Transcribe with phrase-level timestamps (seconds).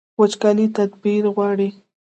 [0.19, 1.69] وچکالي تدبیر غواړي